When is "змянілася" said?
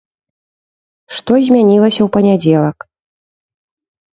1.49-1.99